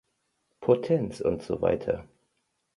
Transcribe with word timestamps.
Potenz 0.63 1.21
usw. 1.31 1.61